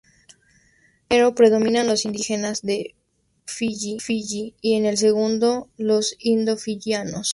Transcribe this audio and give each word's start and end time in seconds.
En 1.09 1.19
el 1.23 1.35
primero 1.35 1.35
predominan 1.35 1.85
los 1.85 2.05
indígenas 2.05 2.63
de 2.63 2.95
Fiyi 3.45 4.55
y 4.59 4.73
en 4.73 4.87
el 4.87 4.97
segundo, 4.97 5.69
los 5.77 6.15
indo-fiyianos. 6.17 7.29